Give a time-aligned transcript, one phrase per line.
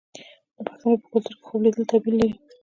[0.55, 2.31] د پښتنو په کلتور کې خوب لیدل تعبیر لري.